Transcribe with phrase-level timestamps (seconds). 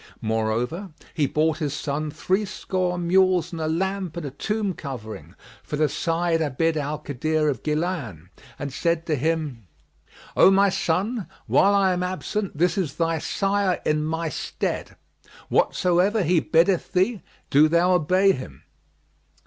[0.19, 5.35] More over he bought his son threescore mules and a lamp and a tomb covering
[5.61, 9.67] for the Sayyid Abd al Kadir of Gнlбn[FN#43] and said to him,
[10.35, 14.95] "O my son, while I am absent, this is thy sire in my stead:
[15.49, 17.21] whatsoever he biddeth thee,
[17.51, 18.63] do thou obey him."